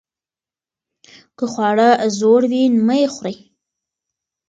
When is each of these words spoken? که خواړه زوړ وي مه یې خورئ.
که 1.37 1.45
خواړه 1.53 1.89
زوړ 2.17 2.41
وي 2.51 2.63
مه 2.85 2.95
یې 3.01 3.07
خورئ. 3.13 3.35